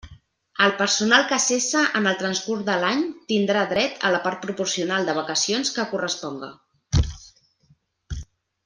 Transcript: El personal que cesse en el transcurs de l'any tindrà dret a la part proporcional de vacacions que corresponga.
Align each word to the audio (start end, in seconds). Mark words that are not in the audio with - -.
El 0.67 0.71
personal 0.77 1.25
que 1.31 1.37
cesse 1.43 1.83
en 1.99 2.07
el 2.11 2.17
transcurs 2.21 2.63
de 2.69 2.77
l'any 2.85 3.03
tindrà 3.33 3.67
dret 3.75 4.09
a 4.09 4.11
la 4.17 4.23
part 4.25 4.43
proporcional 4.47 5.07
de 5.11 5.17
vacacions 5.21 5.75
que 5.77 5.89
corresponga. 5.93 6.53